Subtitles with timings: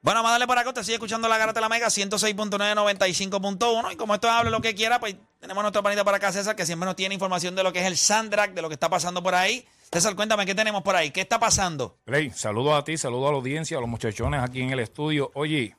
[0.00, 0.68] Bueno, vamos a darle por acá.
[0.68, 3.92] Usted sigue escuchando la Garata de la Mega 106.995.1.
[3.92, 6.66] Y como esto hable lo que quiera, pues tenemos nuestro panita para acá, César, que
[6.66, 9.22] siempre nos tiene información de lo que es el Sandrack, de lo que está pasando
[9.22, 9.66] por ahí.
[9.92, 11.10] César, cuéntame, ¿qué tenemos por ahí?
[11.10, 11.96] ¿Qué está pasando?
[12.04, 15.30] Play, saludos a ti, saludos a la audiencia, a los muchachones aquí en el estudio.
[15.34, 15.74] Oye,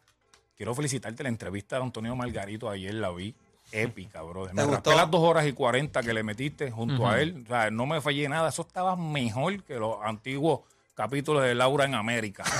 [0.57, 2.69] quiero felicitarte la entrevista de Antonio Margarito.
[2.69, 3.35] Ayer la vi
[3.71, 4.53] épica, brother.
[4.53, 5.01] Me ¿Te raspé gustó?
[5.01, 7.43] las dos horas y cuarenta que le metiste junto a él.
[7.45, 8.49] O sea, no me fallé nada.
[8.49, 10.61] Eso estaba mejor que los antiguos
[10.99, 12.43] capítulos de Laura en América.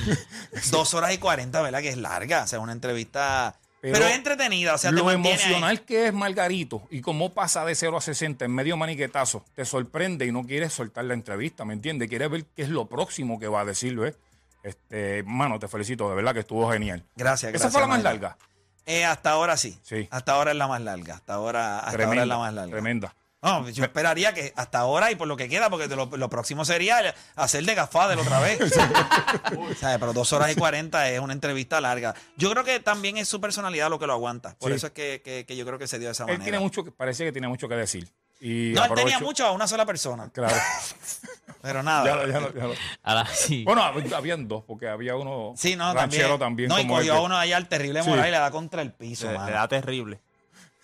[0.70, 1.82] Dos horas y cuarenta, ¿verdad?
[1.82, 2.44] Que es larga.
[2.44, 3.54] O sea, una entrevista.
[3.82, 4.74] Pero, Pero es entretenida.
[4.74, 5.16] O sea, te lo ahí.
[5.16, 9.66] emocional que es Margarito y cómo pasa de 0 a 60 en medio maniquetazo, te
[9.66, 12.08] sorprende y no quieres soltar la entrevista, ¿me entiendes?
[12.08, 14.16] Quieres ver qué es lo próximo que va a decir, ¿ves?
[14.62, 17.04] Este, mano, te felicito, de verdad que estuvo genial.
[17.16, 17.70] Gracias, gracias.
[17.70, 18.38] Esa fue la más larga.
[18.86, 19.78] Eh, hasta ahora sí.
[19.82, 20.08] Sí.
[20.10, 21.16] Hasta ahora es la más larga.
[21.16, 22.72] Hasta ahora, hasta Tremenda, ahora es la más larga.
[22.72, 23.14] tremenda.
[23.46, 26.64] No, yo esperaría que hasta ahora y por lo que queda, porque lo, lo próximo
[26.64, 28.58] sería hacer de Gafadel otra vez.
[29.78, 29.98] ¿Sabes?
[29.98, 32.14] Pero dos horas y cuarenta es una entrevista larga.
[32.36, 34.56] Yo creo que también es su personalidad lo que lo aguanta.
[34.58, 34.76] Por Sí.
[34.76, 36.44] eso es que, que- que yo creo que se dio de esa Él manera.
[36.44, 38.08] tiene mucho, parece que tiene mucho que decir.
[38.40, 40.28] Y no, él tenía mucho a una sola persona.
[40.30, 40.54] Claro.
[41.62, 42.04] Pero nada.
[42.04, 43.64] Ya lo- ya lo- ya lo- Ahora sí.
[43.64, 46.68] Bueno, hab- habían dos, porque había uno sí, no, ranchero también.
[46.68, 46.86] también.
[46.88, 48.08] no, y cogió a uno allá al terrible Sí.
[48.10, 49.46] moral y le da contra el piso, Le, mano.
[49.46, 50.20] le da terrible.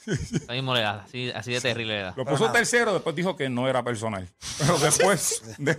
[0.49, 2.15] Le da, así, así de terrible le da.
[2.17, 4.29] Lo puso tercero, después dijo que no era personal.
[4.59, 5.43] Pero después.
[5.59, 5.79] de-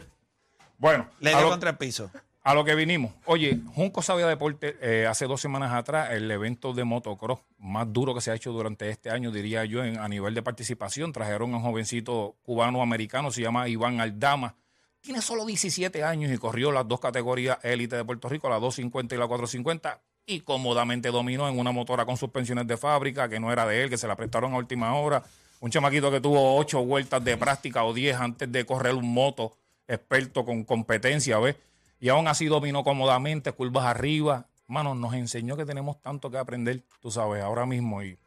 [0.77, 2.09] bueno, Le a dio lo- contra el piso.
[2.45, 3.13] A lo que vinimos.
[3.25, 8.13] Oye, Junco Sabía Deporte, eh, hace dos semanas atrás, el evento de motocross más duro
[8.13, 11.13] que se ha hecho durante este año, diría yo, en- a nivel de participación.
[11.13, 14.55] Trajeron a un jovencito cubano-americano, se llama Iván Aldama.
[14.99, 19.15] Tiene solo 17 años y corrió las dos categorías élite de Puerto Rico, la 250
[19.15, 23.51] y la 450, y cómodamente dominó en una motora con suspensiones de fábrica, que no
[23.51, 25.23] era de él, que se la prestaron a última hora.
[25.59, 29.55] Un chamaquito que tuvo ocho vueltas de práctica o 10 antes de correr un moto,
[29.87, 31.55] experto con competencia, ¿ves?
[31.99, 34.47] Y aún así dominó cómodamente, curvas arriba.
[34.67, 38.17] Mano, nos enseñó que tenemos tanto que aprender, tú sabes, ahora mismo, y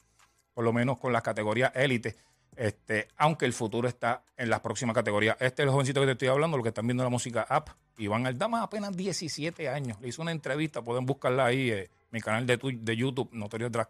[0.54, 2.16] por lo menos con las categorías élite,
[2.56, 5.36] este, aunque el futuro está en las próximas categorías.
[5.40, 7.42] Este es el jovencito que te estoy hablando, lo que están viendo en la música
[7.48, 7.68] app,
[7.98, 10.00] Iván Aldama, apenas 17 años.
[10.00, 13.88] Le hizo una entrevista, pueden buscarla ahí, eh, mi canal de, de YouTube, Notorious Drag.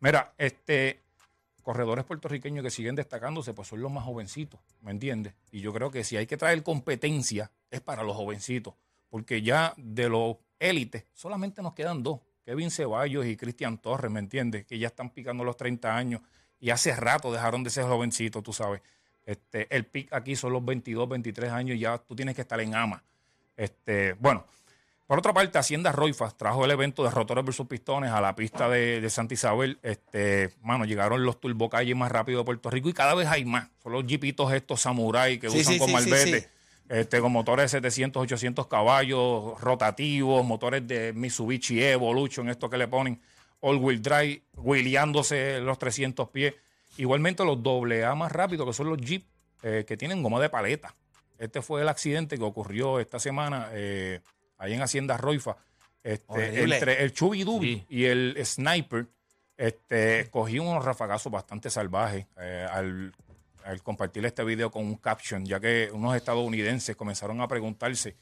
[0.00, 1.02] Mira, este,
[1.62, 5.34] corredores puertorriqueños que siguen destacándose, pues son los más jovencitos, ¿me entiendes?
[5.50, 8.74] Y yo creo que si hay que traer competencia, es para los jovencitos,
[9.08, 14.18] porque ya de los élites solamente nos quedan dos, Kevin Ceballos y Cristian Torres, ¿me
[14.18, 14.66] entiendes?
[14.66, 16.22] Que ya están picando los 30 años
[16.62, 18.80] y hace rato dejaron de ser jovencitos, tú sabes.
[19.26, 22.76] Este, el pick aquí son los 22, 23 años, ya tú tienes que estar en
[22.76, 23.02] ama.
[23.56, 24.46] Este, bueno,
[25.08, 28.68] por otra parte, Hacienda Roifas trajo el evento de rotores versus pistones a la pista
[28.68, 29.80] de, de Santa Isabel.
[29.82, 33.68] Este, mano, llegaron los turbocalles más rápido de Puerto Rico y cada vez hay más.
[33.82, 36.44] Son los jeepitos estos samurai que Sí, usan sí, con sí, sí.
[36.88, 42.86] Este, con motores de 700, 800 caballos, rotativos, motores de Mitsubishi Evolution, esto que le
[42.86, 43.20] ponen
[43.62, 46.54] all-wheel drive, wheeleándose los 300 pies.
[46.98, 49.24] Igualmente los AA más rápidos, que son los Jeep,
[49.62, 50.94] eh, que tienen goma de paleta.
[51.38, 54.20] Este fue el accidente que ocurrió esta semana eh,
[54.58, 55.56] ahí en Hacienda Roifa.
[56.04, 57.86] Este, entre el Chubidubi Sí.
[57.88, 59.06] y el Sniper,
[59.56, 63.12] este, cogí unos rafagazos bastante salvajes eh, al,
[63.64, 68.16] al compartir este video con un caption, ya que unos estadounidenses comenzaron a preguntarse,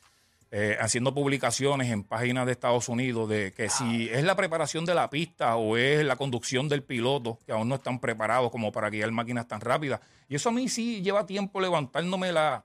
[0.53, 4.95] eh, haciendo publicaciones en páginas de Estados Unidos, de que si es la preparación de
[4.95, 8.91] la pista o es la conducción del piloto, que aún no están preparados como para
[8.91, 10.01] guiar máquinas tan rápidas.
[10.29, 12.65] Y eso a mí sí lleva tiempo levantándome la,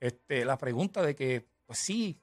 [0.00, 2.18] este, la pregunta de que, pues sí,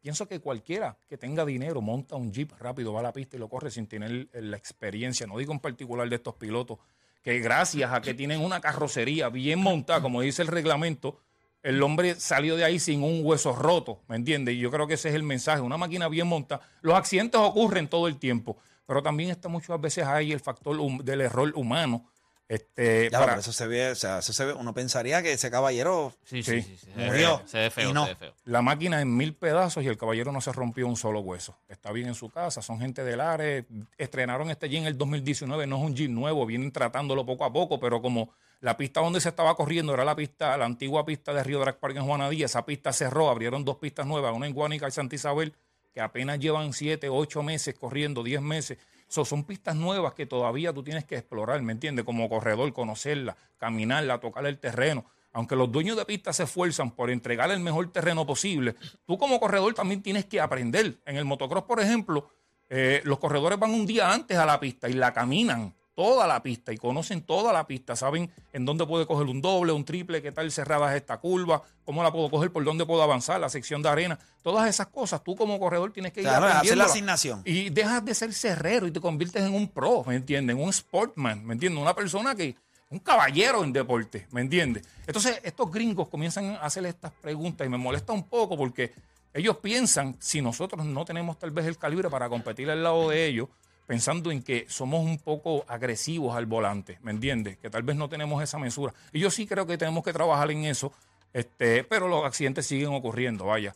[0.00, 3.40] pienso que cualquiera que tenga dinero monta un jeep rápido, va a la pista y
[3.40, 5.26] lo corre sin tener eh, la experiencia.
[5.26, 6.78] No digo en particular de estos pilotos,
[7.22, 11.18] que gracias a que tienen una carrocería bien montada, como dice el reglamento,
[11.66, 14.54] el hombre salió de ahí sin un hueso roto, ¿me entiendes?
[14.54, 16.62] Y yo creo que ese es el mensaje, una máquina bien montada.
[16.82, 21.02] Los accidentes ocurren todo el tiempo, pero también está muchas veces ahí el factor hum-
[21.02, 22.06] del error humano.
[22.48, 25.32] Este, Ya, para- pero eso se ve, o sea, eso se ve, uno pensaría que
[25.32, 26.62] ese caballero Sí, Sí.
[26.62, 26.76] sí, sí.
[26.76, 26.86] sí.
[26.94, 27.42] Se ve Murió.
[27.44, 28.04] Se ve feo, no.
[28.04, 28.34] se ve feo.
[28.44, 31.58] la máquina en mil pedazos y el caballero no se rompió un solo hueso.
[31.68, 33.64] Está bien en su casa, son gente del área.
[33.98, 37.52] Estrenaron este Jeep en el 2019, no es un Jeep nuevo, vienen tratándolo poco a
[37.52, 38.30] poco, pero como
[38.60, 41.78] la pista donde se estaba corriendo era la pista, la antigua pista de Río Drag
[41.78, 45.14] Park en Juanadía, esa pista cerró, abrieron dos pistas nuevas, una en Guanica y Santa
[45.14, 45.54] Isabel,
[45.92, 48.78] que apenas llevan siete, ocho meses corriendo, diez meses.
[49.08, 52.04] So, son pistas nuevas que todavía tú tienes que explorar, ¿me entiendes?
[52.04, 55.04] Como corredor, conocerla, caminarla, tocar el terreno.
[55.32, 58.74] Aunque los dueños de pistas se esfuerzan por entregar el mejor terreno posible,
[59.04, 60.96] tú como corredor también tienes que aprender.
[61.04, 62.30] En el motocross, por ejemplo,
[62.68, 66.42] eh, los corredores van un día antes a la pista y la caminan toda la
[66.42, 70.20] pista y conocen toda la pista, saben en dónde puede coger un doble, un triple,
[70.20, 73.48] qué tal cerrada es esta curva, cómo la puedo coger, por dónde puedo avanzar, la
[73.48, 76.84] sección de arena, todas esas cosas, tú como corredor tienes que ir Claro, hacer la
[76.84, 77.40] asignación.
[77.46, 80.54] Y dejas de ser cerrero y te conviertes en un pro, ¿me entiendes?
[80.54, 81.80] En un sportman, ¿me entiendes?
[81.80, 82.54] Una persona que,
[82.90, 84.84] un caballero en deporte, ¿me entiendes?
[85.06, 88.92] Entonces, estos gringos comienzan a hacer estas preguntas y me molesta un poco porque
[89.32, 93.26] ellos piensan, si nosotros no tenemos tal vez el calibre para competir al lado de
[93.26, 93.48] ellos,
[93.86, 97.56] pensando en que somos un poco agresivos al volante, ¿me entiendes?
[97.58, 98.92] Que tal vez no tenemos esa mesura.
[99.12, 100.92] Y yo sí creo que tenemos que trabajar en eso,
[101.32, 103.74] este, pero los accidentes siguen ocurriendo, vaya.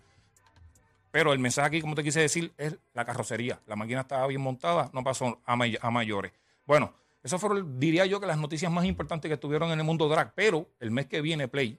[1.11, 3.61] Pero el mensaje aquí, como te quise decir, es la carrocería.
[3.67, 6.33] La máquina estaba bien montada, no pasó a, may- a mayores.
[6.67, 6.93] Bueno,
[7.23, 10.33] eso fueron, diría yo, que las noticias más importantes que estuvieron en el mundo drag.
[10.35, 11.79] Pero el mes que viene, Play,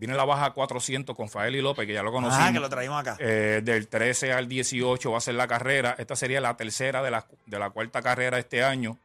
[0.00, 2.48] viene la baja 400 con Faeli López, que ya lo conocimos.
[2.48, 3.18] Ah, que lo traímos acá.
[3.20, 5.94] Eh, del 13 al 18 va a ser la carrera.
[5.98, 8.96] Esta sería la tercera de la, de la cuarta carrera este año.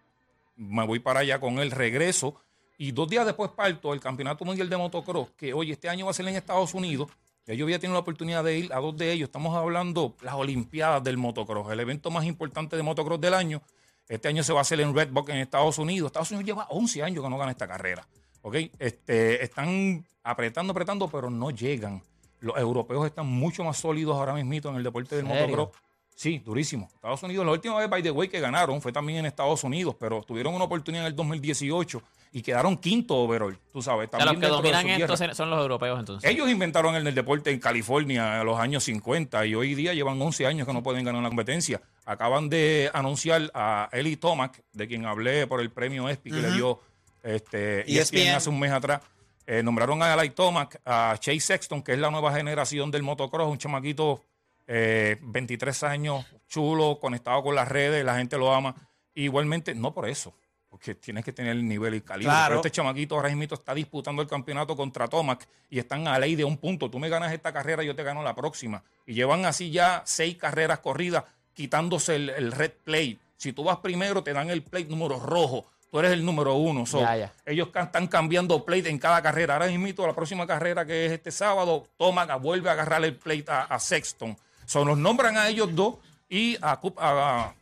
[0.55, 2.39] Me voy para allá con el regreso.
[2.77, 6.11] Y dos días después parto el Campeonato Mundial de Motocross, que hoy este año va
[6.11, 7.09] a ser en Estados Unidos.
[7.45, 9.27] Ya yo había tenido la oportunidad de ir a dos de ellos.
[9.27, 13.61] Estamos hablando las Olimpiadas del Motocross, el evento más importante de motocross del año.
[14.07, 16.07] Este año se va a hacer en Red Bull en Estados Unidos.
[16.07, 18.07] Estados Unidos lleva 11 años que no gana esta carrera.
[18.45, 18.55] ¿Ok?
[18.77, 22.03] Este, están apretando, apretando, pero no llegan.
[22.39, 25.41] Los europeos están mucho más sólidos ahora mismo en el deporte del ¿Serio?
[25.41, 25.69] motocross.
[26.15, 26.87] Sí, durísimo.
[26.93, 29.95] Estados Unidos, la última vez, by the way, que ganaron fue también en Estados Unidos,
[29.99, 32.01] pero tuvieron una oportunidad en el 2018
[32.33, 34.09] y quedaron quinto overall, tú sabes.
[34.13, 35.33] O sea, también los que dominan esto tierra.
[35.33, 36.29] son los europeos entonces.
[36.29, 40.21] Ellos inventaron el, el deporte en California en los años 50 y hoy día llevan
[40.21, 41.81] 11 años que no pueden ganar la competencia.
[42.05, 46.51] Acaban de anunciar a Eli Tomac, de quien hablé por el premio ESPY que le
[46.51, 46.79] dio
[47.25, 48.35] este, ESPN ESPN.
[48.35, 49.01] hace un mes atrás.
[49.47, 53.49] Eh, nombraron a Eli Tomac, a Chase Sexton, que es la nueva generación del motocross,
[53.49, 54.23] un chamaquito
[54.67, 58.75] eh, 23 años, chulo, conectado con las redes, la gente lo ama.
[59.13, 60.33] Igualmente, no por eso,
[60.67, 62.31] porque tienes que tener el nivel y calibre.
[62.31, 62.49] Claro.
[62.49, 66.35] Pero este chamaquito ahora mismo está disputando el campeonato contra Tomac y están a ley
[66.35, 66.89] de un punto.
[66.89, 68.83] Tú me ganas esta carrera, yo te gano la próxima.
[69.05, 71.23] Y llevan así ya seis carreras corridas
[71.53, 73.19] quitándose el, el red plate.
[73.37, 75.67] Si tú vas primero, te dan el plate número rojo.
[75.95, 76.85] Tú eres el número uno.
[76.85, 77.33] So, Ya, ya.
[77.45, 79.53] Ellos están cambiando plate en cada carrera.
[79.53, 83.45] Ahora mismo, la próxima carrera que es este sábado, Tomac vuelve a agarrar el plate
[83.47, 84.35] a, a Sexton.
[84.65, 85.95] So, nos nombran a ellos dos
[86.27, 87.53] y a, a-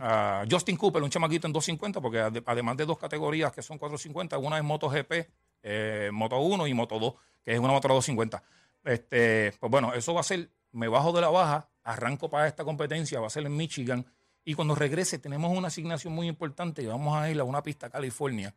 [0.00, 3.76] a Justin Cooper, un chamaquito en 250, porque ade- además de dos categorías que son
[3.76, 5.12] 450, una es MotoGP,
[5.62, 7.12] eh, Moto 1 y Moto 2,
[7.44, 8.42] que es una moto 250.
[8.84, 12.64] Este, pues bueno, eso va a ser, me bajo de la baja, arranco para esta
[12.64, 14.06] competencia, va a ser en Michigan,
[14.44, 17.86] y cuando regrese tenemos una asignación muy importante y vamos a ir a una pista
[17.86, 18.54] a California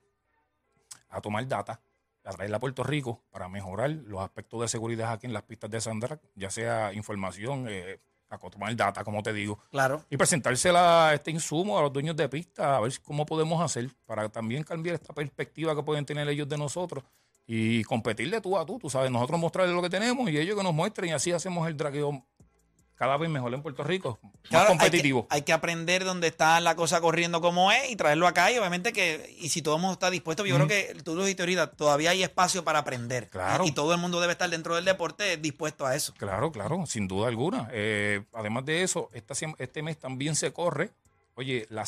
[1.09, 1.79] a tomar data,
[2.23, 5.69] a traerla a Puerto Rico para mejorar los aspectos de seguridad aquí en las pistas
[5.69, 7.99] de Sandra, ya sea información, eh,
[8.29, 10.03] a tomar data, como te digo, Claro.
[10.09, 14.27] y presentársela este insumo a los dueños de pista, a ver cómo podemos hacer para
[14.29, 17.03] también cambiar esta perspectiva que pueden tener ellos de nosotros
[17.45, 20.57] y competir de tú a tú, tú sabes, nosotros mostrarles lo que tenemos y ellos
[20.57, 22.25] que nos muestren y así hacemos el dragueo
[22.95, 25.27] cada vez mejor en Puerto Rico, más Claro, hay que- competitivo.
[25.29, 28.51] Hay que, aprender dónde está la cosa corriendo como es y traerlo acá.
[28.51, 31.23] Y obviamente que, y si todo el mundo está dispuesto, yo creo que tú lo
[31.23, 33.29] dijiste ahorita, todavía hay espacio para aprender.
[33.29, 33.65] Claro.
[33.65, 36.13] Y, todo el mundo debe estar dentro del deporte dispuesto a eso.
[36.17, 37.69] Claro, claro, sin duda alguna.
[37.71, 40.91] Eh, además de eso, esta, este mes también se corre,
[41.35, 41.85] oye, la,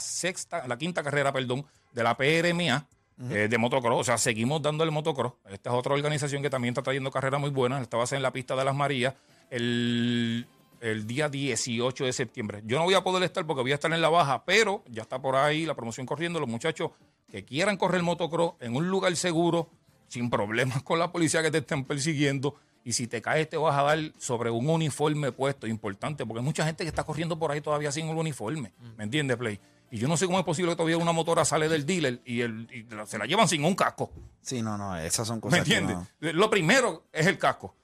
[0.00, 2.86] sexta, la quinta carrera, perdón, de la PRMA
[3.30, 4.00] eh, de motocross.
[4.00, 5.32] O sea, seguimos dándole motocross.
[5.50, 7.82] Esta es otra organización que también está trayendo carreras muy buenas.
[7.82, 9.14] Esta va a ser en la pista de las Marías
[9.50, 10.46] el,
[10.84, 12.62] el día 18 de septiembre.
[12.64, 15.02] Yo no voy a poder estar porque voy a estar en la baja, pero ya
[15.02, 16.38] está por ahí la promoción corriendo.
[16.40, 16.90] Los muchachos
[17.30, 19.70] que quieran correr motocross en un lugar seguro,
[20.08, 22.54] sin problemas con la policía que te estén persiguiendo.
[22.84, 26.44] Y si te caes, te vas a dar sobre un uniforme puesto, importante, porque hay
[26.44, 28.72] mucha gente que está corriendo por ahí todavía sin un uniforme.
[28.98, 29.58] ¿Me entiendes, Play?
[29.90, 32.42] Y yo no sé cómo es posible que todavía una motora sale del dealer y,
[32.42, 34.10] el, y se la llevan sin un casco.
[34.42, 35.64] Sí, no, no, esas son ¿Me cosas.
[35.64, 35.96] que entiendes?
[36.20, 37.74] no- Lo primero es el casco.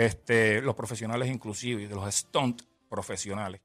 [0.00, 3.60] Este, los profesionales inclusive, de los stunt profesionales,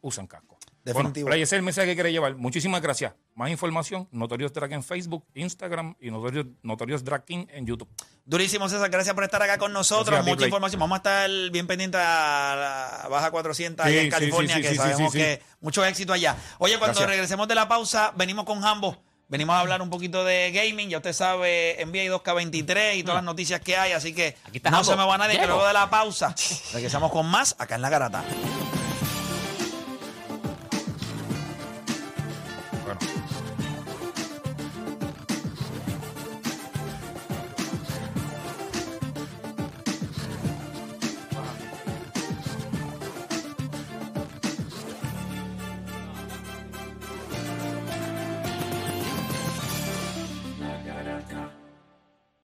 [0.00, 0.58] usan casco.
[0.82, 1.28] Definitivo.
[1.28, 2.34] Bueno, ese es el mensaje que quiere llevar.
[2.36, 3.12] Muchísimas gracias.
[3.34, 7.90] Más información, Notorious Drag en Facebook, Instagram y Notorious, Notorious Drag King en YouTube.
[8.24, 8.88] Durísimo, César.
[8.88, 10.08] Gracias por estar acá con nosotros.
[10.08, 10.80] Gracias Mucha información.
[10.80, 14.74] Vamos a estar bien pendientes a la Baja 400 Sí, en California, sí, sí, que
[14.76, 16.38] sabemos que mucho éxito allá.
[16.58, 17.10] Oye, cuando Gracias.
[17.10, 19.09] regresemos de la pausa, venimos con Jambo.
[19.30, 20.88] Venimos a hablar un poquito de gaming.
[20.90, 23.92] Ya usted sabe, NBA 2K23 y todas las noticias que hay.
[23.92, 24.36] Así que
[24.68, 25.38] no se me va nadie.
[25.38, 26.34] Que luego de la pausa
[26.72, 28.24] regresamos con más acá en La Garata.